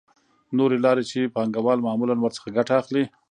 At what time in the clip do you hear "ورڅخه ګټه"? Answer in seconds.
2.19-2.73